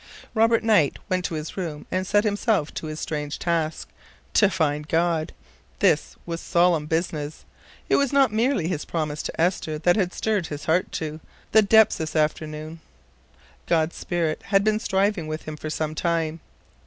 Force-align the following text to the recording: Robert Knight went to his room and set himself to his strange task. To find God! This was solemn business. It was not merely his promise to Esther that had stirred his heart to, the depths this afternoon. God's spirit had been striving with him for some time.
Robert 0.33 0.63
Knight 0.63 0.97
went 1.09 1.23
to 1.25 1.35
his 1.35 1.55
room 1.55 1.85
and 1.91 2.07
set 2.07 2.23
himself 2.23 2.73
to 2.73 2.87
his 2.87 2.99
strange 2.99 3.37
task. 3.37 3.87
To 4.33 4.49
find 4.49 4.87
God! 4.87 5.31
This 5.77 6.15
was 6.25 6.41
solemn 6.41 6.87
business. 6.87 7.45
It 7.87 7.97
was 7.97 8.11
not 8.11 8.33
merely 8.33 8.67
his 8.67 8.83
promise 8.83 9.21
to 9.21 9.39
Esther 9.39 9.77
that 9.77 9.97
had 9.97 10.11
stirred 10.11 10.47
his 10.47 10.65
heart 10.65 10.91
to, 10.93 11.19
the 11.51 11.61
depths 11.61 11.97
this 11.97 12.15
afternoon. 12.15 12.79
God's 13.67 13.95
spirit 13.95 14.41
had 14.45 14.63
been 14.63 14.79
striving 14.79 15.27
with 15.27 15.43
him 15.43 15.55
for 15.55 15.69
some 15.69 15.93
time. 15.93 16.39